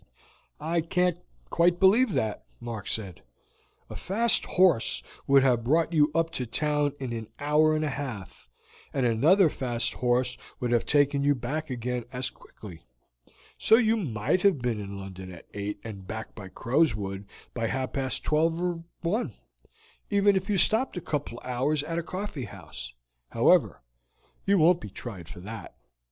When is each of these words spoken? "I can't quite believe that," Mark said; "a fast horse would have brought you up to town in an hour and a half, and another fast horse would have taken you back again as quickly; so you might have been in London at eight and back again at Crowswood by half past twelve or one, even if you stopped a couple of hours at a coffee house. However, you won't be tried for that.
"I 0.59 0.81
can't 0.81 1.19
quite 1.51 1.79
believe 1.79 2.13
that," 2.13 2.45
Mark 2.59 2.87
said; 2.87 3.21
"a 3.87 3.95
fast 3.95 4.45
horse 4.45 5.03
would 5.27 5.43
have 5.43 5.63
brought 5.63 5.93
you 5.93 6.11
up 6.15 6.31
to 6.31 6.47
town 6.47 6.93
in 6.99 7.13
an 7.13 7.27
hour 7.37 7.75
and 7.75 7.85
a 7.85 7.89
half, 7.91 8.49
and 8.93 9.05
another 9.05 9.47
fast 9.47 9.93
horse 9.93 10.39
would 10.59 10.71
have 10.71 10.87
taken 10.87 11.23
you 11.23 11.35
back 11.35 11.69
again 11.69 12.05
as 12.11 12.31
quickly; 12.31 12.81
so 13.59 13.75
you 13.75 13.95
might 13.95 14.41
have 14.41 14.57
been 14.57 14.79
in 14.79 14.97
London 14.97 15.31
at 15.31 15.45
eight 15.53 15.79
and 15.83 16.07
back 16.07 16.31
again 16.31 16.47
at 16.47 16.55
Crowswood 16.55 17.27
by 17.53 17.67
half 17.67 17.93
past 17.93 18.23
twelve 18.23 18.59
or 18.59 18.83
one, 19.01 19.35
even 20.09 20.35
if 20.35 20.49
you 20.49 20.57
stopped 20.57 20.97
a 20.97 20.99
couple 21.01 21.37
of 21.37 21.45
hours 21.45 21.83
at 21.83 21.99
a 21.99 22.01
coffee 22.01 22.45
house. 22.45 22.95
However, 23.29 23.83
you 24.47 24.57
won't 24.57 24.81
be 24.81 24.89
tried 24.89 25.29
for 25.29 25.41
that. 25.41 25.75